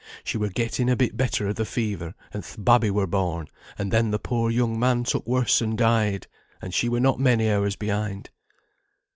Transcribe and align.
'She 0.23 0.35
were 0.35 0.49
getting 0.49 0.89
a 0.89 0.95
bit 0.95 1.15
better 1.15 1.47
o' 1.47 1.53
the 1.53 1.63
fever, 1.63 2.15
and 2.33 2.43
th' 2.43 2.55
babby 2.57 2.89
were 2.89 3.05
born; 3.05 3.47
and 3.77 3.93
then 3.93 4.09
the 4.09 4.17
poor 4.17 4.49
young 4.49 4.79
man 4.79 5.03
took 5.03 5.27
worse 5.27 5.61
and 5.61 5.77
died, 5.77 6.25
and 6.59 6.73
she 6.73 6.89
were 6.89 6.99
not 6.99 7.19
many 7.19 7.51
hours 7.51 7.75
behind.' 7.75 8.31